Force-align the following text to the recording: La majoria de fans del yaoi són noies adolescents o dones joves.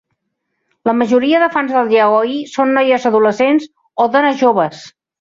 La 0.89 0.95
majoria 1.01 1.41
de 1.43 1.51
fans 1.59 1.75
del 1.77 1.93
yaoi 1.97 2.35
són 2.57 2.75
noies 2.81 3.09
adolescents 3.13 3.73
o 4.07 4.13
dones 4.19 4.45
joves. 4.45 4.87